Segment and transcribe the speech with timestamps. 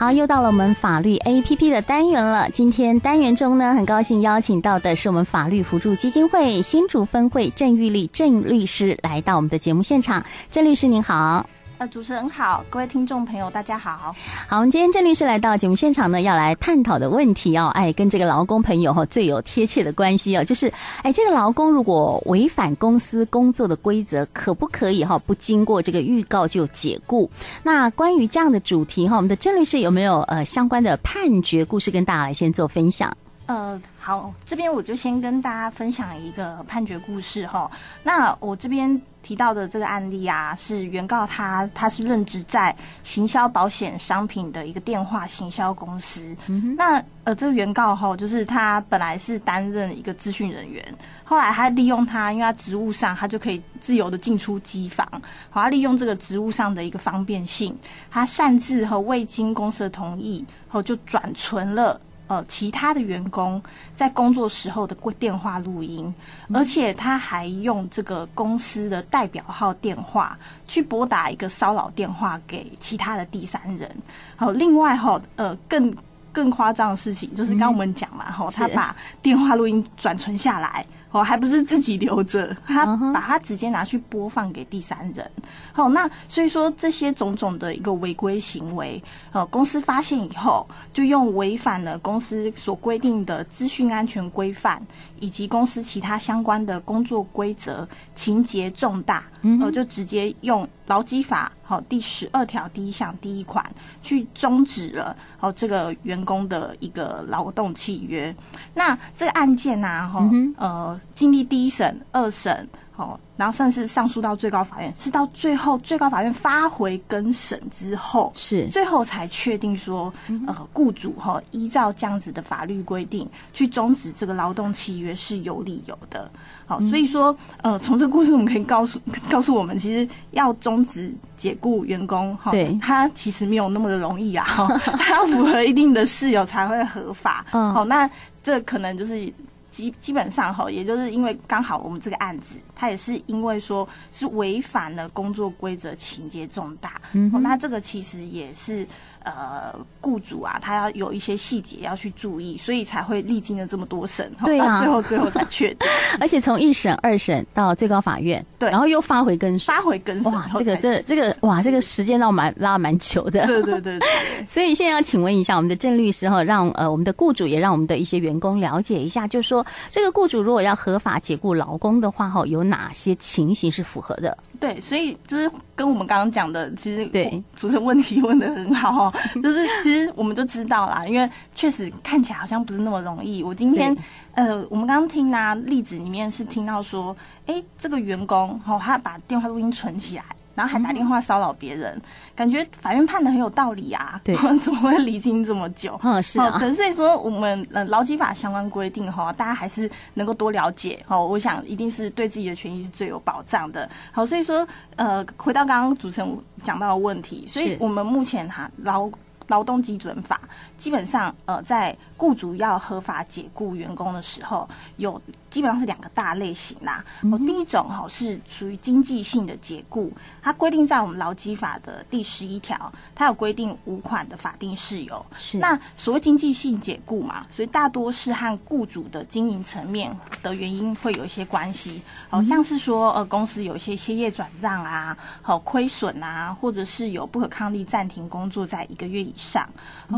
[0.00, 2.48] 好，又到了我们法律 APP 的单元了。
[2.48, 10.24] 今天单元中呢，很高兴邀请到的是我们法律辅助基金会新竹分会郑玉丽郑律师来到我们的节目现场。
[10.50, 11.44] 郑律师您好。
[11.80, 14.14] 呃，主持人好，各位听众朋友，大家好。
[14.46, 20.70] 好，我们今天郑律师来到节目现场呢，要来探讨的问题哦，哎，跟这个劳工朋友哈最有贴切的关系哦，就是
[21.02, 27.30] 哎，这个劳工如果违反公司工作的规则，可不可以哈不经过这个预告就解雇？
[27.62, 33.10] 那关于这样的主题哈，我们的郑律师有没有呃相关的判决故事跟大家来先做分享？
[33.50, 37.68] 呃，好，这边我就先跟大家分享一个判决故事哈。
[38.04, 39.00] 那我这边。
[39.22, 46.34] 提到的这个案例啊，是原告他他是任职在行销保险商品的一个电话行销公司。
[46.46, 50.82] 嗯、那呃，这个原告哈，就是他本来是担任一个资讯人员，
[51.22, 55.06] 后来他利用他，因为他职务上他就可以自由的进出机房，
[55.50, 57.78] 好，他利用这个职务上的一个方便性，
[58.10, 62.00] 他擅自和未经公司的同意后就转存了。
[62.30, 63.60] 呃，其他的员工
[63.92, 66.14] 在工作时候的电话录音，
[66.54, 70.38] 而且他还用这个公司的代表号电话
[70.68, 73.90] 去拨打一个骚扰电话给其他的第三人。
[74.36, 75.92] 好，另外哈，呃，更
[76.32, 80.86] 更夸张的事情就是刚刚我们讲嘛，哈，他把电话录音转存下来。
[81.10, 85.28] 哦，还不是自己留着，他把它直接拿去播放给第三人。
[85.72, 94.80] 好，那所以说这些种种的一个违规行为，呃，公司发现以后，就用违反了公司所规定的资讯安全规范，
[95.20, 99.22] 以及公司其他相关的工作规则，情节重大，
[99.60, 103.64] 呃，就直接用劳基法好第十二条第一项第一款
[104.02, 108.34] 去终止了哦这个员工的一个劳动契约。
[108.74, 111.00] 那这个案件呢，哈，呃。
[111.14, 112.66] 经历第一审、二审，
[113.00, 120.12] 好，然后甚至上诉到最高法院，是到最后最高法院发回更审之后，是最后才确定说，
[120.46, 126.30] 呃，雇主哈依照这样子的法律规定去终止这个劳动契约是有理由的。
[126.66, 137.46] 好，所以说，呃，从这个故事我们可以告诉 告诉我们，其实要终止解雇员工，哈，对，他其实没有那么的容易啊，哈，他要符合一定的事由才会合法。
[137.52, 138.08] 嗯，好，那
[138.42, 139.32] 这可能就是。
[139.70, 148.86] 基基本上哈，也就是因为刚好我们这个案子，它也是因为说是违反了工作规则，情节重大，嗯，那这个其实也是。
[149.24, 155.88] 呃，雇主啊，他要有一些细节要去注意，所以才会历经了这么多审，对啊，最后最后才确定。
[156.18, 163.46] 而且从一审、二审到最高法院，对，然后又发回更审，发回更审，哇，这个这这个哇，这个时间倒蛮拉蛮久的。
[163.46, 164.08] 对对对对。
[164.48, 174.36] 所以现在要请问一下我们的郑律师哈，让呃我们的雇主也让我们的一些员工了解一下，就是说这个雇主如果要合法解雇劳工的话，哈，有哪些情形是符合的？
[174.58, 179.14] 对，所以就是跟我们刚刚讲的，其实对主持人问题问的很好哦。
[179.42, 183.42] 就是其实我们都知道啦，因为确实看起来好像不是那么容易。
[183.42, 183.96] 我今天
[184.34, 187.16] 呃，我们刚刚听啊例子里面是听到说，
[187.46, 190.24] 哎，这个员工哦，他把电话录音存起来。
[190.54, 192.02] 然后还打电话骚扰别人，嗯，
[192.34, 194.20] 感觉法院判的很有道理啊！
[194.24, 195.98] 对， 怎么会离经这么久？
[196.02, 196.58] 嗯，是啊。
[196.58, 201.26] 可是所以说，我们呃劳基法相关规定哈，大家还是能够多了解哦。
[201.26, 203.88] 我想一定是对自己的权益是最有保障的。
[204.12, 204.66] 好，所以说
[204.96, 209.10] 呃，回到刚刚主持人讲到的问题，所以我们目前哈劳
[209.50, 210.40] 劳动基准法
[210.78, 211.94] 基本上呃在。
[212.20, 214.68] 雇主要合法解雇员工的时候，
[214.98, 215.18] 有
[215.48, 217.02] 基本上是两个大类型啦。
[217.22, 220.12] 哦，第一种哈是属于经济性的解雇，
[220.42, 225.24] 它规定在我们劳基法的第十一条，它有规定五款的法定事由。
[225.38, 232.02] 是那所谓经济性解雇嘛，所以大多是和雇主的经营层面的原因会有一些关系。
[232.28, 239.66] 好像是说呃公司有一些歇业转让啊，好亏损啊，或者是有不可抗力暂停工作在一个月以上，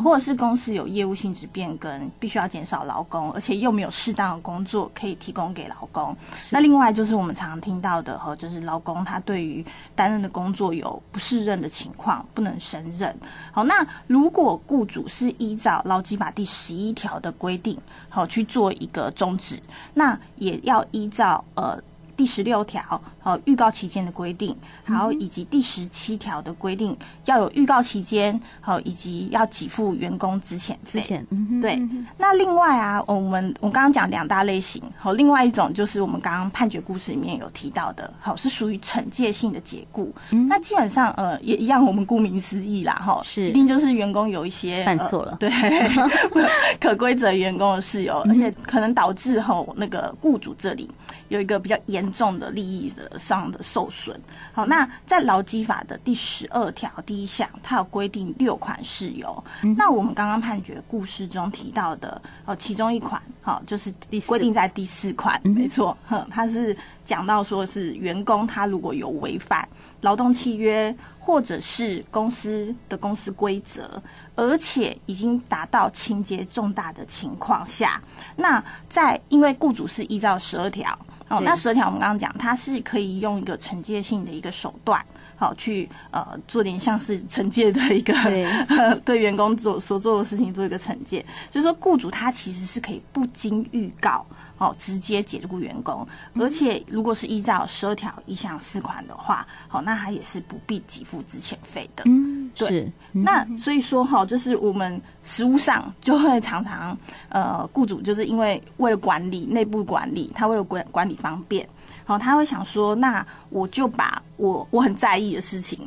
[0.03, 1.93] 或者是公司有业务性质变更。
[2.19, 6.17] 必须要减少劳工，而且又没有适当的工作可以提供给劳工。
[6.51, 13.15] 那另外就是我们常常听到的哈，就是劳工他对于担任的工作有不适任的情况，不能胜任。
[13.53, 17.79] 好，那如果雇主是依照劳基法第十一条的规定，
[18.09, 19.61] 好去做一个终止，
[19.95, 21.79] 那也要依照呃。
[22.17, 31.01] 第十六条，呃，预告期间的规定，还有以及第十七条的规定，要有预告期间，好，以及要给付员工资遣费。
[31.61, 31.81] 对，
[32.19, 40.15] 那另外啊，我们我刚刚讲两大类型，好，另外一种就是我们刚刚判决故事里面有提到的，好，是属于惩戒性的解雇。
[40.49, 45.51] 那基本上，呃，也一样，我们顾名思义啦，哈，是一定就是员工有一些犯错了，对，
[46.79, 50.89] 可规则员工的事由，而且可能导致后那个雇主这里
[51.29, 52.03] 有一个比较严。
[52.13, 54.19] 众的利益的上的受损。
[54.53, 59.45] 好，那在劳基法的第十二条第一项，它有规定六款事由。
[59.63, 63.93] 嗯、那我们刚刚判决故事中提到的，哦，其中一款，好，就是
[64.27, 69.69] 规定在第四款，嗯、没错，哼，它是讲到说是员工他如果有违反
[70.03, 74.03] 劳动契约或者是公司的公司规则，
[74.37, 78.01] 而且已经达到情节重大的情况下，
[78.37, 80.99] 那在因为雇主是依照十二条。
[81.33, 85.03] 哦，那十二条我们刚刚讲，它是可以用一个惩戒性的一个手段，
[85.37, 94.25] 好去呃做点像是惩戒的一个对， 对员工做所做的事情做一个惩戒，所以说雇主他其实是可以不经预告。
[94.59, 96.07] 哦，直接解雇员工，
[96.39, 102.05] 而且如果是依照十二条一项四款的话，好，那他也是不必给付资遣费的。
[102.07, 102.93] 嗯，对。
[103.15, 106.97] 嗯、那所以说哈，就是我们实务上就会常常
[107.29, 111.69] 呃，雇主就是因为为了管理内部管理，他为了管管理方便，
[112.05, 115.79] 好，他会想说，那我就把我我很在意的事情，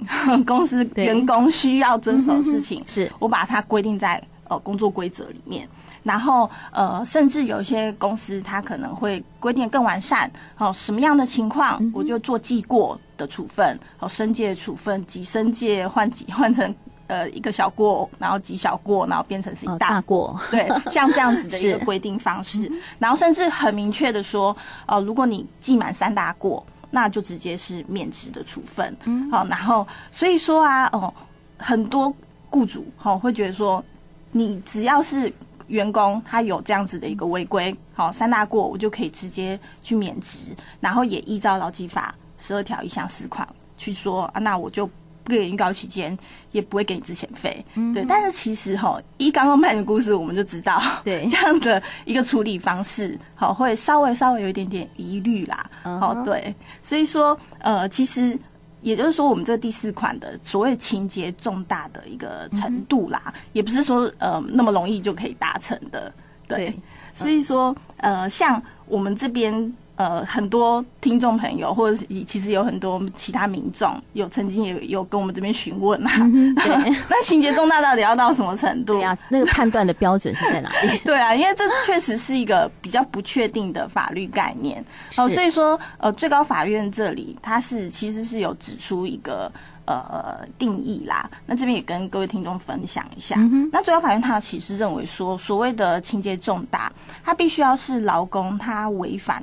[0.46, 5.68] 公司员工需要遵守的事情，是我把它规定在呃工作规则里面。
[6.04, 10.32] 然后，呃，甚至有一些公司，它可能会规定更完善。
[10.60, 16.74] 哦，什么样的情况，我就做记过的处分，哦，申诫处分，几申诫换几 换成
[17.08, 19.80] 呃一个小过，然后几小过，然后变成是一大过。
[19.80, 22.72] 大过对，像这样子的 一个规定方式。
[23.00, 28.96] 然后甚至很明确的说，呃，如果你记满三大过，那就直接是免职的处分。
[29.06, 31.14] 嗯，好，然后所以说啊，哦，
[31.58, 32.14] 很多
[32.50, 33.84] 雇主哦会觉得说，
[34.32, 35.32] 你只要是。
[35.68, 43.48] 员工他有这样子的一个违规，好，三大过我就可以直接去免职，然后也依照劳基法十二条一项四款
[43.78, 46.18] 去说啊，那我就不给你预告期间，
[46.52, 48.06] 也不会给你之前费，嗯、对。
[48.08, 56.24] 但是其实哈，一刚刚判的故事，我们就知道，对 这样的一个处理方式，好，会稍微稍微有一点点疑虑啦，好、uh，huh.
[56.24, 56.56] 对。
[56.84, 58.38] 所以说，呃，其实。
[58.82, 66.14] 也就是说，我们这第四款的所谓情节重大的一个程度啦，嗯、也不是说呃那么容易就可以达成的，
[66.48, 66.68] 对。
[66.68, 66.80] 对
[67.12, 69.74] 所以说，呃，像我们这边。
[69.98, 76.12] 呃，很多听众朋友，或者是其实有很多其他民众，有曾经也有跟我们这边询问啊。
[76.20, 76.66] 嗯、 对，
[77.10, 78.96] 那情节重大到底要到什么程度？
[78.96, 80.98] 对啊，那个判断的标准是在哪里？
[81.06, 84.82] 对啊，因为这确实是一个比较不确定的法律概念。
[85.18, 89.50] 哦、呃，所以说，呃，最高法院这里它是其实是有指出一个
[89.86, 91.30] 呃定义啦。
[91.46, 93.36] 那这边也跟各位听众分享一下。
[93.38, 96.92] 嗯、那最高法院它其实认为说，所谓的情节重大，
[97.24, 99.42] 它必须要是劳工他违反。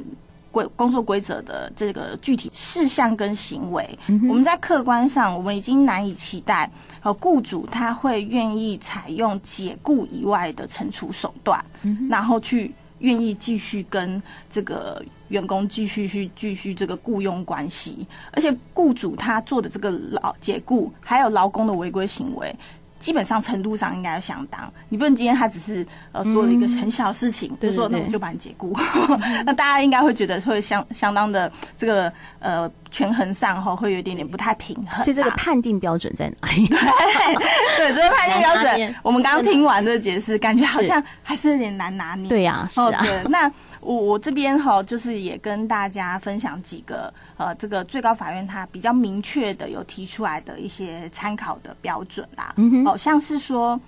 [0.52, 6.70] 规工作规则的这个具体事项跟行为，嗯、我们在客观上，我们已经难以期待，
[7.02, 22.54] 呃，雇主他会愿意采用解雇以外的惩处手段，嗯、然后去愿意继续跟这个员工继续去继续这个雇佣关系，而且雇主他做的这个劳解雇，还有劳工的违规行为。
[23.02, 28.72] 基本上程度上应该要相当，你不能今天他只是呃做了一个很小的事情，嗯、就说那我就把你解雇，
[29.44, 35.02] 那大家应该会觉得会相相当的这个呃权衡上哈会有一点点不太平衡。
[35.02, 36.68] 所以这个判定标准在哪里？
[36.68, 36.78] 对
[37.90, 42.28] 对，这个判定标准， 我们刚刚听完这个解释，感觉好像还是有点难拿捏。
[42.28, 42.86] 对呀，是啊。
[42.86, 43.50] 哦、对那。
[43.82, 52.54] 我我这边哈，就是也跟大家分享几个呃，这个最高法院它比较明确的有提出来的一些参考的标准啦。
[52.56, 53.78] 嗯哼，哦，像是说，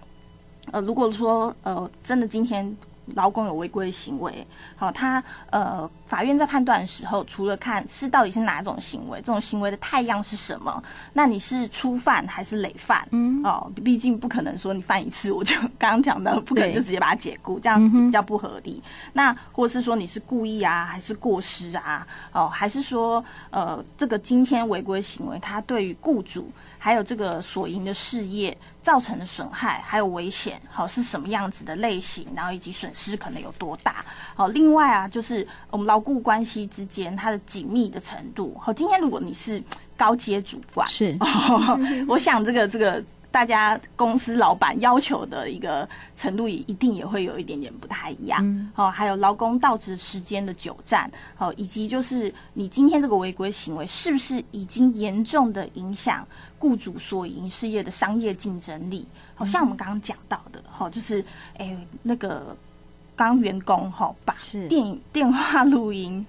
[0.73, 2.77] 呃，如果说呃，真的今天。
[3.15, 4.46] 劳工有违规行为，
[4.77, 10.82] 好，他呃，法院在判断的时候，除了看是到底是哪种行为，这种行为的态样是什么，
[11.13, 13.06] 那你是初犯还是累犯？
[13.11, 18.82] 嗯，哦，毕竟不可能说你犯一次我就刚刚讲的，不可能就直接把他解雇，对这样比较不合理。
[18.84, 22.06] 嗯、那或是说你是故意啊，还是过失啊？
[22.32, 26.51] 哦，还是说呃，这个今天违规行为，他对于雇主
[26.84, 28.56] 还有这个所营的事业。
[28.84, 34.05] 造成的损害还有危险，好，是什么样子的类型，然后以及损失可能有多大？
[34.34, 38.55] 好，另外啊，就是我们劳雇关系之间它的紧密的程度。
[38.60, 39.62] 好，今天如果你是
[39.96, 43.03] 高阶主管，是， 哦，我想这个这个。
[43.34, 48.41] 大家公司老板要求的一个程度也一定也会有一点点不太一样，
[48.76, 56.24] 哦、嗯，还有劳工到职时间的久暂，哦，以及就是你今天这个违规行为是不是已经严重的影响
[56.64, 59.06] 雇主所营事业的商业竞争力？
[59.34, 61.16] 好、嗯、像我们刚刚讲到的，哈，就是
[61.58, 62.56] 诶、欸、那个
[63.14, 64.34] 刚员工哈把
[64.66, 66.24] 电 电话录音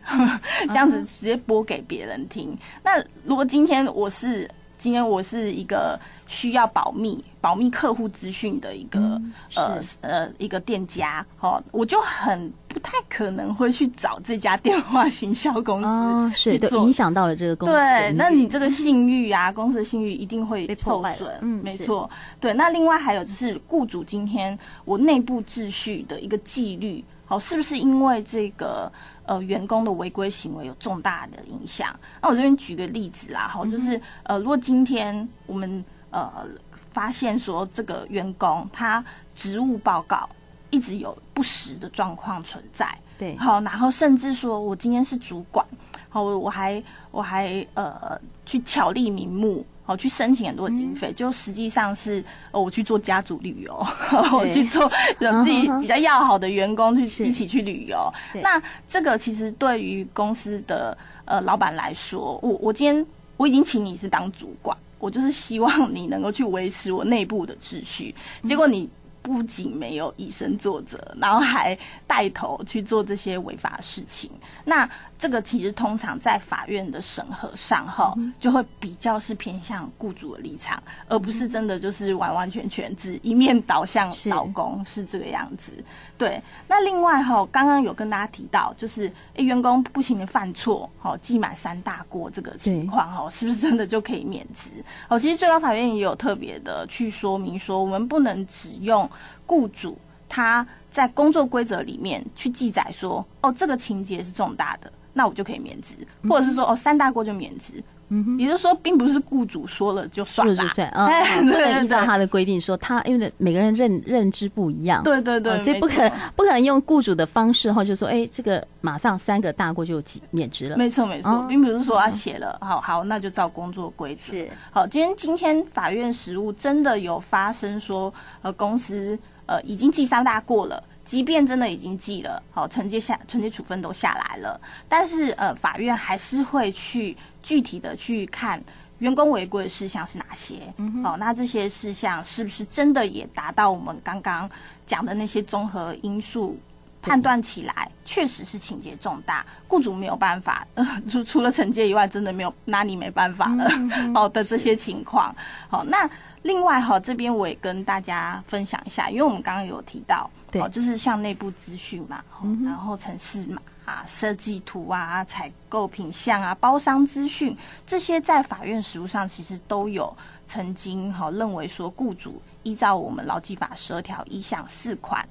[0.68, 5.98] 这样子直接播给别人听，嗯、那如果今天我是今天我是一个。
[6.28, 17.76] 需要保密、保密客户资讯的一个、嗯、呃呃一个店家，哦，我就很不太可能会去找这家电话行销公司、哦，是的影响到了这个公司。
[17.76, 21.38] 对，那你这个信誉啊， 公司的信誉一定会受损。
[21.42, 22.10] 嗯，没错。
[22.40, 28.92] 对，那另外还有就是雇主今天我内部秩序的一个纪律，好，是不是因为这个？
[29.28, 32.00] 呃，员工的违规行为有重大的影响。
[32.22, 35.84] 那我这边举个例子啦，哈，就是呃，如果今天我们
[36.16, 36.48] 呃
[36.92, 39.04] 发现说这个员工他
[39.34, 40.28] 职务报告
[40.70, 45.66] 一直有不实的状况存在，对，好，然后甚至说我今天是主管，
[46.10, 49.66] 好，我我还我还呃去巧立名目。
[49.88, 52.20] 哦，去申请很多经费，就实际上是
[52.50, 53.86] 哦，我去做家族旅游，
[54.34, 58.12] 我去做有自己比较要好的员工去一起去旅游。
[58.42, 63.06] 那这个其实对于公司的呃老板来说，我我今天
[63.38, 68.90] 我已经请你是当主管，我就是希望你能够去维持我内部的秩序，结果你。
[69.26, 71.76] 不仅没有以身作则，然后还
[72.16, 74.32] 带头去做这些违法事情。
[74.64, 85.74] 那这个其实通常在法院的审核上，哈，就会比较是偏向雇主的立场，而不是真的就是完完全全只一面倒向老公是这个样子。
[86.18, 86.42] 对。
[86.70, 94.82] 那另外哈，刚刚有跟大家提到，就是诶，员工不行的犯错，哈，记满三大过这个情况，哈，是不是真的就可以免职？
[95.10, 99.10] 哦，其实最高法院也有特别的去说明说，我们不能只用。
[99.48, 99.96] 雇主
[100.28, 105.96] 他在工作规则里面去记载说，哦，这个情节是重大的，那我就可以免职，
[106.30, 107.84] 或者是说，哦，三大过就免职。
[108.10, 111.10] 嗯哼，也就是说，并不是雇主说了就算了，算啊，
[111.42, 120.78] 不能依照他的规定说他，因为每个人认认知不一样，对对对，所以不可不可能用雇主的方式哈，就说，哎，这个马上三个大过就免职了。
[120.78, 124.34] 没错没错，并不是说他写了，好好，那就照工作规则。
[124.34, 124.48] 是。
[124.70, 128.14] 好，今天今天法院实务真的有发生说，
[128.44, 129.18] 呃，公司。
[129.46, 138.62] 呃，已经记三大过了，即便真的已经记了，好，惩戒下惩戒处分都下来了，但是呃，法院还是会去具体的去看
[139.00, 144.50] 员工违规的事项是哪些，嗯，哦，那这些事项是不是真的也达到我们刚刚
[144.86, 146.58] 讲的那些综合因素，
[147.06, 153.70] 判断起来确实是情节重大，雇主没有办法， 呃，除除了惩戒以外，真的没有拿你没办法了，
[154.14, 155.36] 好 的这些情况，
[155.70, 156.10] 好那。
[156.44, 162.24] 另外哈，这边我也跟大家分享一下，因为我们刚刚有提到，对，就是像内部资讯嘛，
[162.64, 167.58] 然后程式码啊、设计图啊、采购品项啊、包商资讯
[167.88, 175.28] 这些，在法院实务上其实都有曾经哈认为说，雇主依照我们劳基法十二条一项四款，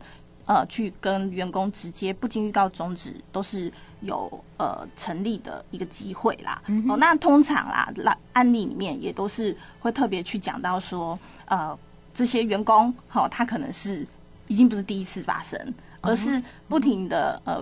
[0.46, 3.72] 呃，去跟员工直接不经预告终止，都是。
[4.00, 11.74] 有呃成立的一个机会啦，嗯，哦，那通常啦，那案例里面也都是会特别去讲到说，呃，
[12.12, 14.06] 这些员工，好，哦，他可能是
[14.46, 15.58] 已经不是第一次发生，
[16.02, 17.58] 而是不停的呃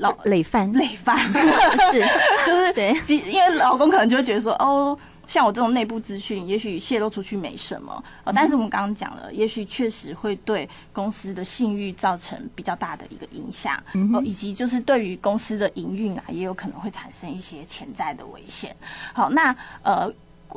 [0.00, 0.72] 老累犯。
[0.72, 1.16] 累犯，
[1.92, 2.04] 是。
[2.44, 2.92] 就是对，
[3.32, 4.98] 因为老公可能就会觉得说，哦。
[5.26, 18.74] 像我这种内部资讯，也许泄露出去没什么，呃，但是我们刚刚讲了，也许确实会对公司的信誉造成比较大的一个影响，呃，以及就是对于公司的营运啊，也有可能会产生一些潜在的危险。
[19.12, 20.12] 好，那呃，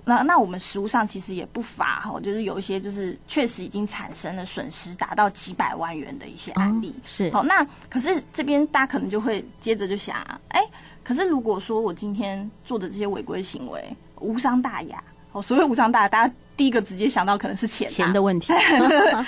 [0.06, 6.94] 那那我们实物上其实也不乏哈，就是有一些就是确实已经产生了损失达到几百万元的一些案例。
[7.06, 10.18] 是，好，那可是这边大家可能就会接着就想，
[10.50, 10.62] 哎，
[11.04, 13.84] 可是如果说我今天做的这些违规行为，
[14.20, 18.52] 无伤大雅哦，所谓无伤大雅，大家第一个直接想到可能是钱钱的问题。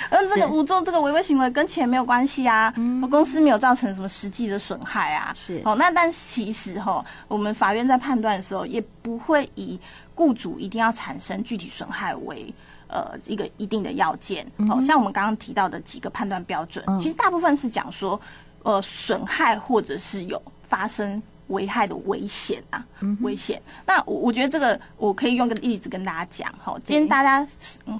[0.10, 2.74] 而 这个我做这个违规行为跟钱没有关系啊，
[3.12, 5.32] 公司没有造成什么实际的损害啊。
[5.36, 9.80] 是哦，那但其实哈，我们法院在判断的时候，也不会以
[10.16, 12.52] 雇主一定要产生具体损害为
[12.88, 14.44] 呃一个一定的要件。
[14.70, 18.20] 哦，像我们刚刚提到的几个判断标准，其实大部分是讲说，
[18.64, 21.22] 呃，损害或者是有发生。
[21.50, 22.84] 危害的危险啊，
[23.22, 23.62] 危险。
[23.86, 26.76] 那我我觉得这个我可以用个例子跟大家讲哈。
[26.84, 27.48] 今天大家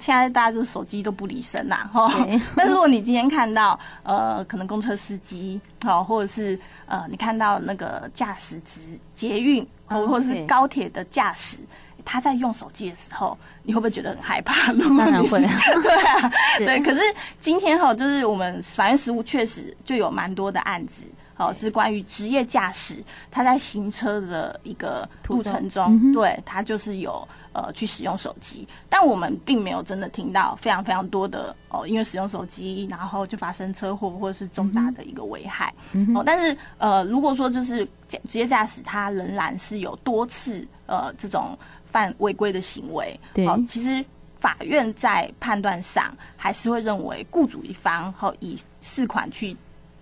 [0.00, 2.12] 现在大家就是手机都不离身啦哈。
[2.56, 8.80] 但是如果你今天看到呃，可能公车司机好，或者是呃，你看到那个驾驶职
[9.14, 11.58] 捷运，或者是高铁的驾驶，
[12.04, 14.72] 他在用手机的时候，你会不会觉得很害怕？
[14.72, 15.40] 当然会。
[15.82, 16.80] 对啊， 对。
[16.80, 17.00] 可是
[17.38, 21.04] 今天哈，就是我们法院实务确实就有蛮多的案子。
[21.40, 35.74] 哦，是关于职业驾驶，他在行车的一个路程中，嗯、对他就是有呃去使用手机，但我们并没有真的听到非常非常多的哦，因为使用手机然后就发生车祸或者是重大的一个危害。
[35.92, 37.88] 嗯、哦，但是呃，如果说就是
[38.28, 44.04] 职业驾驶，他仍然是有多次呃这种犯违规的行为，对，哦，其实
[44.36, 49.56] 法院在判断上还是会认为雇主一方和以四款去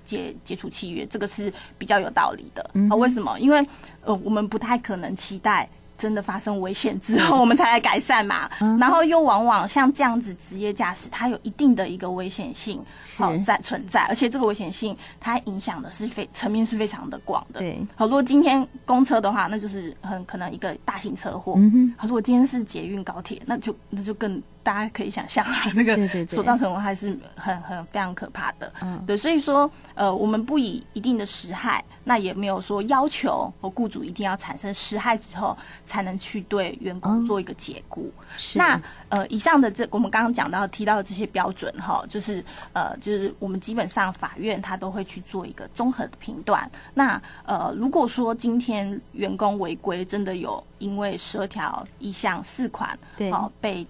[0.09, 2.71] 解解除契约，这个是比较有道理的。
[2.73, 3.39] 嗯，为什么？
[3.39, 3.63] 因为
[4.05, 5.69] 呃，我们不太可能期待。
[5.99, 8.49] 真的发生危险之后，我们才来改善嘛。
[8.79, 12.81] 然后又往往像这样子职业驾驶，它有一定的一个危险性
[13.19, 17.59] 好在存在，而且这个危险性它影响的是非层面是非常的广的。
[17.59, 21.55] 对，好，如果今天公车的话，那就是很可能一个大型车祸。
[21.57, 24.41] 嗯哼，好，如果今天是捷运高铁，那就那就更。
[24.69, 25.97] 大家可以想象啊， 那个
[26.27, 28.71] 所造成的还是很很非常可怕的。
[28.83, 35.57] 嗯，对，所以说，呃，我们不以一定的时害，那也没有说要求和雇主一定要产生时害之后
[35.87, 38.13] 才能去对员工做一个解雇。
[38.37, 38.59] 是。
[38.59, 42.45] 那呃，以上的这我们刚刚讲到提到的这些标准哈，就是
[42.75, 46.71] 呃，就是我们基本上法院他都会去做一个综合的评断。
[46.93, 53.87] 那呃，如果说今天员工违规真的有因为十二条一项四款对哦被。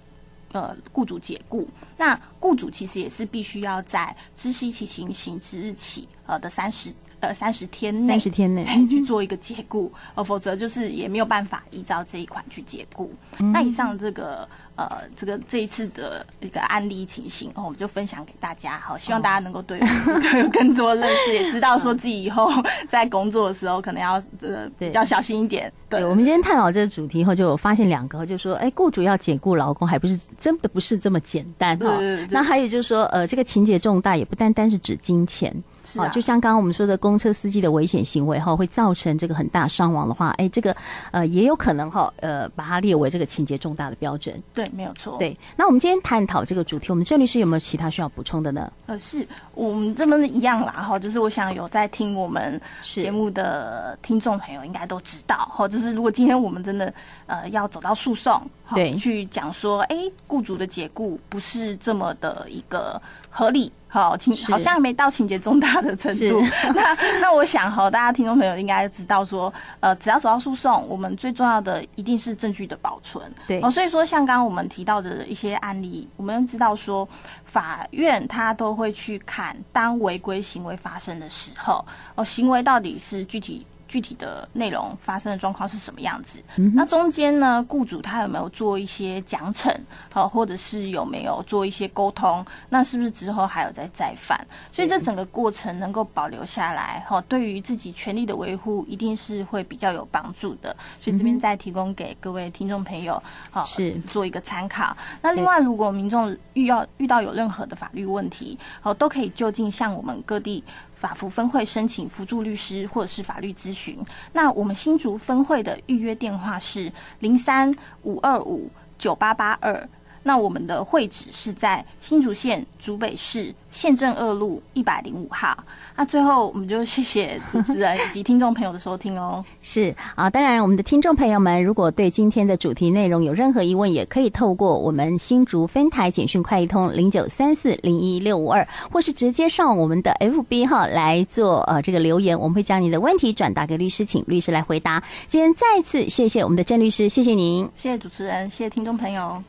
[0.52, 13.12] 呃，雇主解雇，那雇主其实也是必须要在知悉其情形之日起，呃的三十呃三十天内，三十天内去做一个解雇，呃，否则就是也没有办法依照这一款去解雇。
[13.38, 14.48] 嗯、那以上这个。
[14.78, 22.48] 呃，这个这一次的一个案例情形，哦，我们就分享给大家，好，希望大家能够对有、哦、更多认识，也知道说自己以后
[22.88, 25.72] 在工作的时候可能要呃比较小心一点。
[25.88, 31.98] 对，对，我们今天探讨这个主题后，就有发现两个，就是说，哎，雇主要解雇劳工，还不是真的不是这么简单哈。
[32.30, 35.52] 那还有就是说，呃，这个情节重大，也不单单是指金钱。
[35.96, 40.74] 啊，就像刚刚我们说的，公车司机的危险行为哈，会造成这个很大伤亡的话，哎，这个
[41.12, 44.36] 呃也有可能哈，呃，把它列为这个情节重大的标准。
[44.52, 45.16] 对，没有错。
[45.18, 48.70] 对，那我们今天探讨这个主题，我们郑律师有没有其他需要补充的呢？
[48.86, 56.92] 呃，是我们这么一样啦哈，就是我想有在听我们节目的听众朋友应该都知道哈，就是如果今天我们真的
[57.26, 58.40] 呃要走到诉讼，
[58.74, 63.72] 对，去讲说，哎，雇主的解雇不是这么的一个合理。
[63.90, 66.42] 好情好像没到情节重大的程度。
[66.76, 73.24] 那那我想哈，大家听众朋友应该知道说，呃，只要走到诉讼，我们最重要的一定是证据的保存。
[73.46, 77.08] 对哦，所以说像刚刚我们提到的一些案例，我们知道说，
[77.46, 81.82] 法院他都会去看当违规行为发生的时候，
[82.14, 83.66] 哦，行为到底是具体。
[83.88, 86.38] 具体的内容发生的状况是什么样子？
[86.56, 89.74] 嗯、那中间呢，雇主他有没有做一些奖惩？
[90.12, 92.44] 好，或者是有没有做一些沟通？
[92.68, 94.38] 那是不是之后还有再再犯？
[94.70, 100.76] 所以这整个过程能够保留下来，哈，对于自己权利的维护，一定是会比较有帮助的。
[101.00, 103.20] 所以这边再提供给各位听众朋友，
[103.50, 104.96] 好，是做一个参考。
[105.22, 110.62] 那另外，如果民众遇到遇到有任何的法律问题，好，都可以就近向我们各地。
[110.98, 113.96] 法服分会申请辅助律师或者是法律咨询。
[114.32, 119.88] 那我们新竹分会的预约电话是零三五二五九八八二。
[120.28, 125.56] 那我们的会址是在新竹县竹北市县政二路一百零五号。
[125.96, 129.42] 那最后，我们就谢谢主持人以及听众朋友的收听哦。
[129.62, 145.02] 是啊，当然，我们的听众朋友们如果对今天的主题内容有任何疑问，也可以透过我们新竹分台简讯快一通零九三四零一六五二，或是直接上我们的 FB 哈来做呃这个留言，我们会将你的问题转达给律师，请律师来回答。
[145.26, 149.42] 今天再次谢谢我们的郑律师，谢谢您，谢谢主持人，谢谢听众朋友。